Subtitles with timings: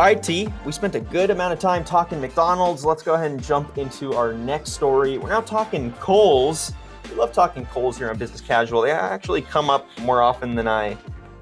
[0.00, 2.86] All right, T, we spent a good amount of time talking McDonald's.
[2.86, 5.18] Let's go ahead and jump into our next story.
[5.18, 6.72] We're now talking Kohl's.
[7.10, 8.80] We love talking Kohl's here on Business Casual.
[8.80, 10.96] They actually come up more often than I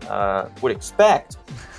[0.09, 1.37] uh, would expect.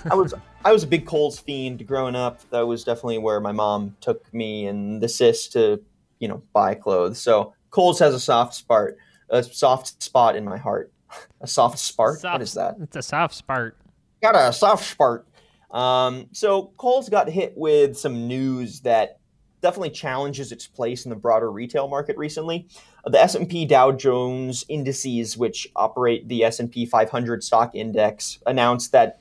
[0.10, 0.34] I was
[0.64, 2.50] I was a big Kohl's fiend growing up.
[2.50, 5.82] That was definitely where my mom took me and the sis to,
[6.20, 7.20] you know, buy clothes.
[7.20, 8.92] So Kohl's has a soft spot,
[9.30, 10.94] a soft spot in my heart.
[11.42, 12.20] A soft spark.
[12.20, 12.76] Soft- what is that?
[12.80, 13.74] It's a soft spart.
[14.22, 15.26] got a soft spot.
[15.72, 19.20] Um, so Kohl's got hit with some news that
[19.62, 22.68] definitely challenges its place in the broader retail market recently.
[23.06, 29.20] The S&P Dow Jones indices, which operate the S&P 500 stock index, announced that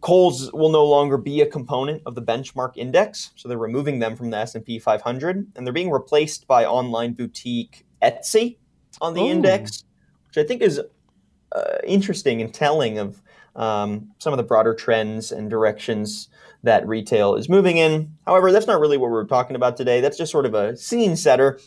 [0.00, 4.14] Kohl's will no longer be a component of the benchmark index, so they're removing them
[4.14, 8.58] from the S&P 500, and they're being replaced by online boutique Etsy
[9.00, 9.28] on the Ooh.
[9.28, 9.84] index,
[10.28, 10.80] which I think is
[11.52, 13.22] uh, interesting and telling of
[13.56, 16.28] um, some of the broader trends and directions
[16.62, 18.12] that retail is moving in.
[18.26, 20.00] However, that's not really what we're talking about today.
[20.00, 21.58] That's just sort of a scene setter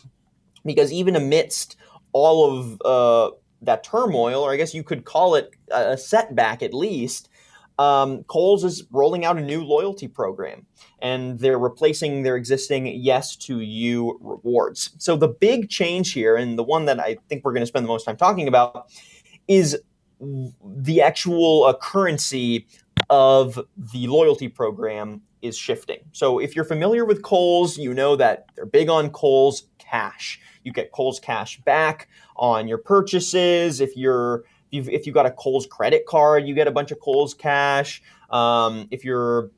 [0.64, 1.76] because even amidst
[2.12, 6.74] all of uh, that turmoil, or I guess you could call it a setback at
[6.74, 7.28] least,
[7.78, 10.66] um, Kohl's is rolling out a new loyalty program
[11.00, 14.90] and they're replacing their existing Yes to You rewards.
[14.98, 17.84] So the big change here, and the one that I think we're going to spend
[17.84, 18.90] the most time talking about,
[19.48, 19.78] is
[20.20, 22.66] the actual uh, currency
[23.10, 25.98] of the loyalty program is shifting.
[26.12, 30.40] So if you're familiar with Kohl's, you know that they're big on Kohl's cash.
[30.62, 33.80] You get Kohl's cash back on your purchases.
[33.80, 37.00] If you're if if you got a Kohl's credit card, you get a bunch of
[37.00, 38.02] Kohl's cash.
[38.30, 39.50] Um, if you're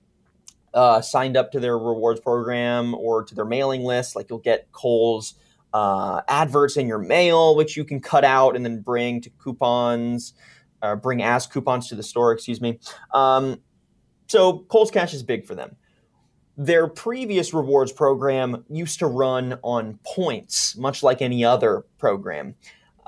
[0.73, 4.73] uh, signed up to their rewards program or to their mailing list, like you'll get
[4.73, 5.35] Kohl's
[5.75, 10.33] uh, adverts in your mail, which you can cut out and then bring to coupons,
[10.81, 12.33] uh, bring as coupons to the store.
[12.33, 12.79] Excuse me.
[13.13, 13.61] Um,
[14.29, 15.77] so Kohl's Cash is big for them.
[16.57, 22.55] Their previous rewards program used to run on points, much like any other program.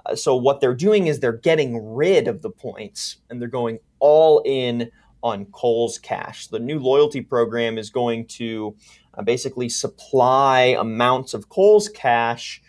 [0.05, 3.79] Uh, so what they're doing is they're getting rid of the points and they're going
[4.01, 4.91] all in
[5.23, 6.49] on Kohl's Cash.
[6.49, 8.75] The new loyalty program is going to
[9.15, 12.61] uh, basically supply amounts of Kohl's Cash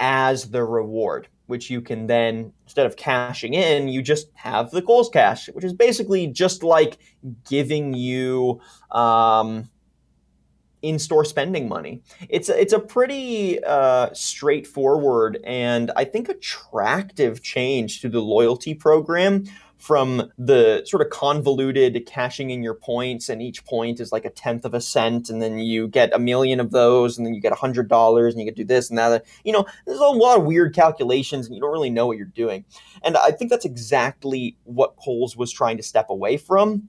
[0.00, 4.82] as the reward, which you can then, instead of cashing in, you just have the
[4.82, 6.98] Kohl's Cash, which is basically just like
[7.48, 8.60] giving you.
[8.90, 9.70] Um,
[10.82, 12.02] in-store spending money.
[12.30, 18.72] It's a, it's a pretty uh, straightforward and I think attractive change to the loyalty
[18.72, 19.44] program
[19.80, 24.30] from the sort of convoluted cashing in your points and each point is like a
[24.30, 27.40] tenth of a cent and then you get a million of those and then you
[27.40, 29.24] get a hundred dollars and you get do this and that.
[29.42, 32.26] You know there's a lot of weird calculations and you don't really know what you're
[32.26, 32.66] doing.
[33.02, 36.88] And i think that's exactly what Kohl's was trying to step away from.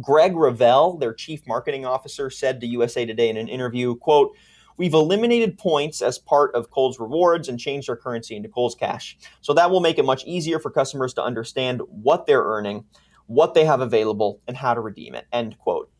[0.00, 4.36] Greg Revelle, their chief marketing officer, said to USA Today in an interview, quote,
[4.76, 9.16] We've eliminated points as part of Kohl's rewards and changed our currency into Kohl's cash.
[9.40, 12.84] So that will make it much easier for customers to understand what they're earning,
[13.26, 15.26] what they have available, and how to redeem it.
[15.32, 15.90] End quote.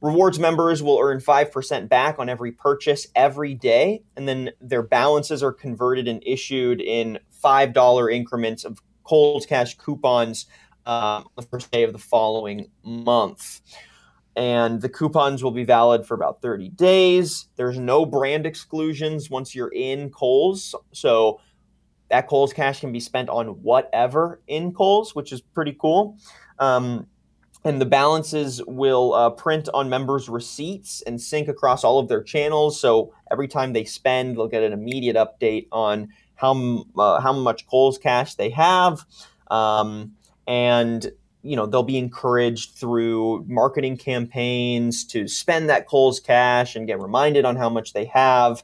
[0.00, 5.42] Rewards members will earn 5% back on every purchase every day, and then their balances
[5.42, 10.46] are converted and issued in $5 increments of Kohl's Cash coupons
[10.86, 13.60] um, the first day of the following month.
[14.36, 17.48] And the coupons will be valid for about 30 days.
[17.56, 20.74] There's no brand exclusions once you're in Kohl's.
[20.92, 21.40] So
[22.10, 26.16] that Kohl's cash can be spent on whatever in Kohl's, which is pretty cool.
[26.58, 27.06] Um,
[27.64, 32.22] and the balances will uh, print on members' receipts and sync across all of their
[32.22, 32.80] channels.
[32.80, 37.66] So every time they spend, they'll get an immediate update on how uh, how much
[37.66, 39.04] Kohl's cash they have.
[39.50, 40.12] Um,
[40.46, 46.86] and you know they'll be encouraged through marketing campaigns to spend that Kohl's cash and
[46.86, 48.62] get reminded on how much they have.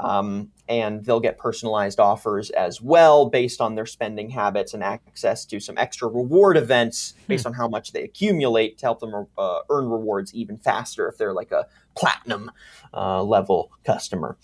[0.00, 5.44] Um, and they'll get personalized offers as well based on their spending habits and access
[5.46, 9.58] to some extra reward events based on how much they accumulate to help them uh,
[9.70, 11.66] earn rewards even faster if they're like a
[11.96, 12.50] platinum
[12.94, 14.36] uh, level customer.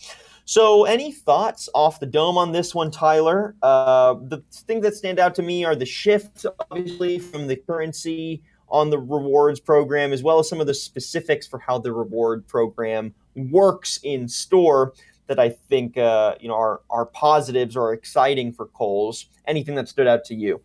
[0.46, 3.54] So, any thoughts off the dome on this one, Tyler?
[3.62, 8.42] Uh, the things that stand out to me are the shift, obviously, from the currency
[8.68, 12.46] on the rewards program, as well as some of the specifics for how the reward
[12.46, 14.92] program works in store
[15.26, 19.26] that I think uh, you know are are positives or exciting for Kohl's.
[19.46, 20.60] Anything that stood out to you?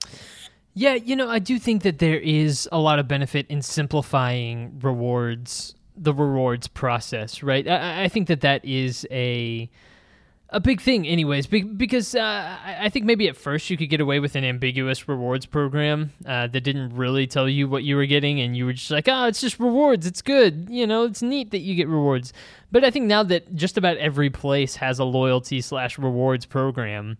[0.73, 4.79] Yeah, you know, I do think that there is a lot of benefit in simplifying
[4.81, 7.67] rewards, the rewards process, right?
[7.67, 9.69] I, I think that that is a
[10.51, 14.19] a big thing, anyways, because uh, I think maybe at first you could get away
[14.19, 18.41] with an ambiguous rewards program uh, that didn't really tell you what you were getting,
[18.41, 20.07] and you were just like, oh, it's just rewards.
[20.07, 20.67] It's good.
[20.67, 22.33] You know, it's neat that you get rewards.
[22.71, 27.19] But I think now that just about every place has a loyalty slash rewards program,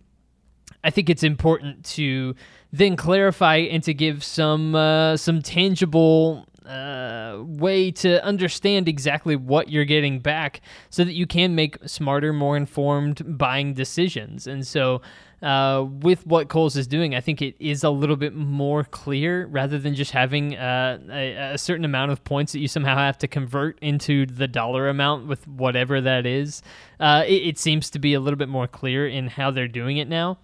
[0.82, 2.34] I think it's important to
[2.72, 9.68] then clarify and to give some uh, some tangible uh, way to understand exactly what
[9.68, 14.46] you're getting back so that you can make smarter, more informed buying decisions.
[14.46, 15.02] And so,
[15.42, 19.46] uh, with what Kohl's is doing, I think it is a little bit more clear
[19.46, 23.16] rather than just having uh, a, a, certain amount of points that you somehow have
[23.18, 26.62] to convert into the dollar amount with whatever that is.
[27.00, 29.96] Uh, it, it seems to be a little bit more clear in how they're doing
[29.96, 30.36] it now.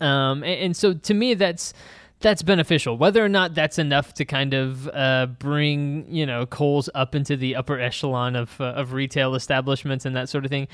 [0.00, 1.74] Um, and, and so to me, that's
[2.20, 2.98] that's beneficial.
[2.98, 7.36] Whether or not that's enough to kind of uh, bring you know Kohl's up into
[7.36, 10.68] the upper echelon of uh, of retail establishments and that sort of thing,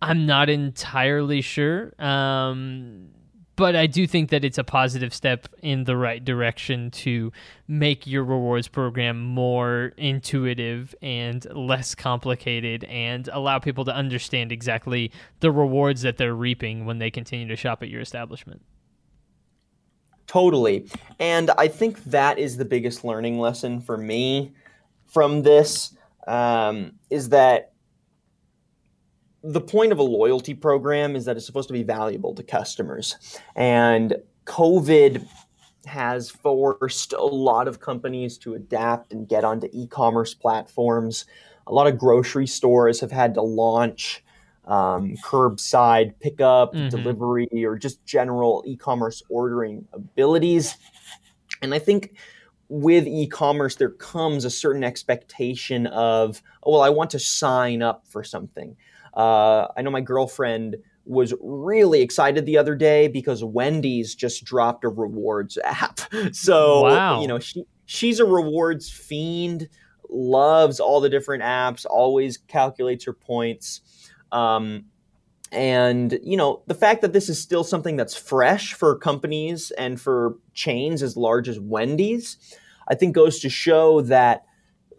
[0.00, 1.92] I'm not entirely sure.
[1.98, 3.08] Um,
[3.56, 7.32] but I do think that it's a positive step in the right direction to
[7.68, 15.12] make your rewards program more intuitive and less complicated and allow people to understand exactly
[15.38, 18.60] the rewards that they're reaping when they continue to shop at your establishment.
[20.26, 20.88] Totally.
[21.18, 24.52] And I think that is the biggest learning lesson for me
[25.06, 25.94] from this
[26.26, 27.72] um, is that
[29.42, 33.38] the point of a loyalty program is that it's supposed to be valuable to customers.
[33.54, 34.16] And
[34.46, 35.26] COVID
[35.84, 41.26] has forced a lot of companies to adapt and get onto e commerce platforms.
[41.66, 44.24] A lot of grocery stores have had to launch
[44.66, 46.88] um, curbside pickup, mm-hmm.
[46.88, 50.76] delivery, or just general e commerce ordering abilities.
[51.62, 52.16] And I think
[52.68, 57.82] with e commerce, there comes a certain expectation of, oh, well, I want to sign
[57.82, 58.76] up for something.
[59.14, 60.76] Uh, I know my girlfriend
[61.06, 66.00] was really excited the other day because Wendy's just dropped a rewards app.
[66.32, 67.20] So, wow.
[67.20, 69.68] you know, she she's a rewards fiend,
[70.08, 73.82] loves all the different apps, always calculates her points.
[74.34, 74.86] Um,
[75.52, 80.00] and you know the fact that this is still something that's fresh for companies and
[80.00, 82.36] for chains as large as Wendy's,
[82.88, 84.44] I think goes to show that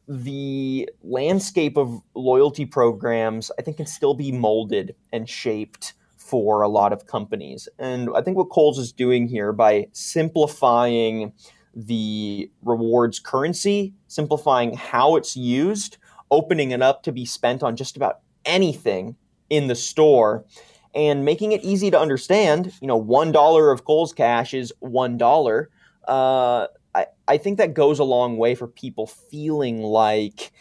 [0.07, 6.69] the landscape of loyalty programs I think can still be molded and shaped for a
[6.69, 7.67] lot of companies.
[7.77, 11.33] And I think what Kohl's is doing here by simplifying
[11.75, 15.97] the rewards currency, simplifying how it's used,
[16.31, 19.17] opening it up to be spent on just about anything
[19.49, 20.45] in the store
[20.93, 22.73] and making it easy to understand.
[22.81, 25.69] You know, one dollar of Kohl's cash is one dollar.
[26.07, 30.51] Uh, I I think that goes a long way for people feeling like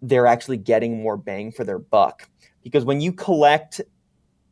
[0.00, 2.28] they're actually getting more bang for their buck.
[2.64, 3.80] Because when you collect,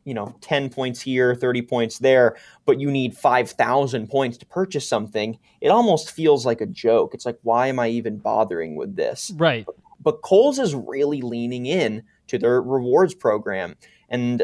[0.03, 4.45] you know, ten points here, thirty points there, but you need five thousand points to
[4.45, 7.13] purchase something, it almost feels like a joke.
[7.13, 9.31] It's like, why am I even bothering with this?
[9.35, 9.65] Right.
[10.03, 13.75] But Kohl's is really leaning in to their rewards program.
[14.09, 14.43] And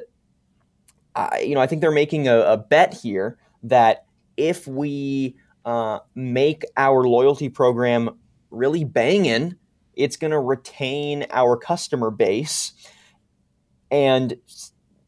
[1.15, 4.05] I, you know, I think they're making a, a bet here that
[4.37, 5.35] if we
[5.65, 8.17] uh, make our loyalty program
[8.51, 9.55] really banging,
[9.95, 12.73] it's going to retain our customer base.
[13.89, 14.35] And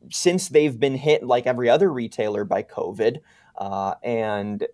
[0.09, 3.19] since they've been hit like every other retailer by COVID,
[3.57, 4.65] uh, and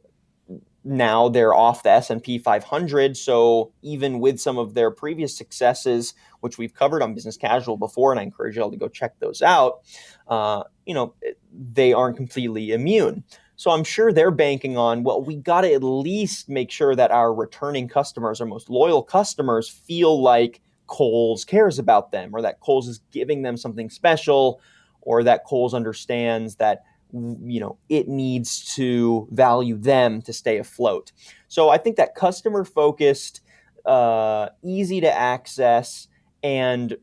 [0.86, 6.58] now they're off the S&P 500 so even with some of their previous successes which
[6.60, 9.42] we've covered on business casual before and I encourage you all to go check those
[9.42, 9.80] out
[10.28, 11.16] uh, you know
[11.52, 13.24] they aren't completely immune.
[13.58, 17.12] So I'm sure they're banking on well we got to at least make sure that
[17.12, 22.60] our returning customers our most loyal customers feel like Kohl's cares about them or that
[22.60, 24.62] Kohl's is giving them something special
[25.02, 26.84] or that Kohl's understands that
[27.16, 31.12] you know it needs to value them to stay afloat.
[31.48, 33.42] So i think that customer focused
[33.86, 36.08] uh, easy to access
[36.44, 36.98] and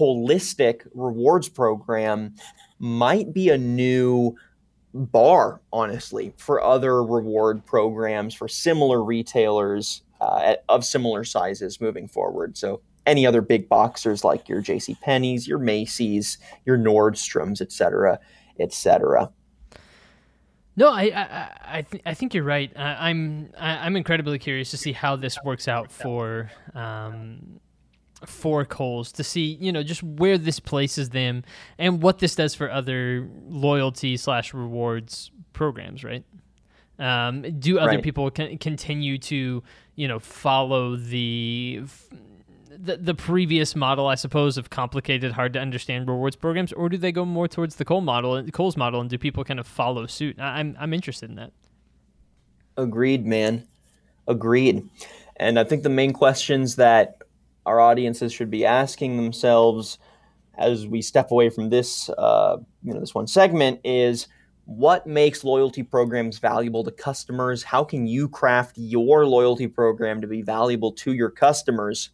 [0.00, 2.34] holistic rewards program
[2.78, 4.34] might be a new
[4.94, 12.56] bar honestly for other reward programs for similar retailers uh, of similar sizes moving forward.
[12.56, 18.18] So any other big boxers like your jc penney's your macy's your nordstroms et cetera
[18.60, 19.30] et cetera
[20.76, 22.72] no, I I I, th- I think you're right.
[22.76, 27.60] I, I'm I, am incredibly curious to see how this works out for um,
[28.24, 31.44] for Kohl's to see you know just where this places them
[31.78, 36.04] and what this does for other loyalty slash rewards programs.
[36.04, 36.24] Right?
[36.98, 38.02] Um, do other right.
[38.02, 39.62] people con- continue to
[39.94, 42.08] you know follow the f-
[42.78, 46.96] the, the previous model, I suppose, of complicated, hard to understand rewards programs, or do
[46.96, 50.06] they go more towards the Kohl model, Kohl's model, and do people kind of follow
[50.06, 50.40] suit?
[50.40, 51.52] I'm I'm interested in that.
[52.76, 53.66] Agreed, man.
[54.26, 54.88] Agreed.
[55.36, 57.18] And I think the main questions that
[57.66, 59.98] our audiences should be asking themselves
[60.58, 64.28] as we step away from this, uh, you know, this one segment is
[64.64, 67.62] what makes loyalty programs valuable to customers?
[67.62, 72.10] How can you craft your loyalty program to be valuable to your customers?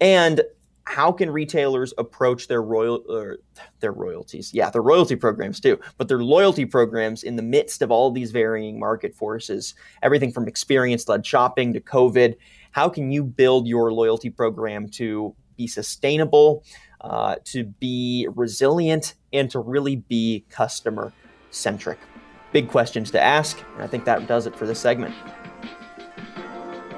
[0.00, 0.42] And
[0.84, 3.36] how can retailers approach their royal
[3.78, 4.52] their royalties?
[4.52, 8.32] Yeah, their royalty programs too, but their loyalty programs in the midst of all these
[8.32, 12.36] varying market forces, everything from experience-led shopping to COVID.
[12.72, 16.64] How can you build your loyalty program to be sustainable,
[17.02, 21.12] uh, to be resilient, and to really be customer
[21.50, 21.98] centric?
[22.52, 25.14] Big questions to ask, and I think that does it for this segment.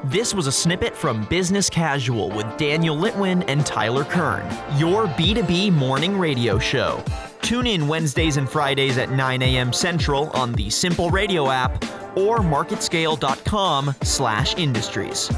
[0.04, 4.44] This was a snippet from Business Casual with Daniel Litwin and Tyler Kern,
[4.76, 7.04] your B2B morning radio show.
[7.40, 9.72] Tune in Wednesdays and Fridays at 9 a.m.
[9.72, 11.84] Central on the Simple Radio app
[12.16, 15.30] or marketscale.com slash industries.